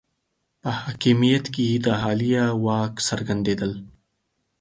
[0.61, 3.71] په حاکمیت کې د عالیه واک څرګندېدل